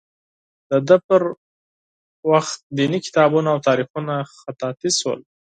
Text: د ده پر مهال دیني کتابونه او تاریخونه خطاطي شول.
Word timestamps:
د 0.69 0.71
ده 0.87 0.97
پر 1.07 1.21
مهال 2.29 2.47
دیني 2.77 2.99
کتابونه 3.07 3.47
او 3.53 3.59
تاریخونه 3.67 4.13
خطاطي 4.39 4.89
شول. 4.99 5.19